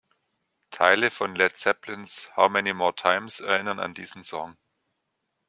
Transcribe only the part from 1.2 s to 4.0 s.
Led Zeppelins „How Many More Times“ erinnern an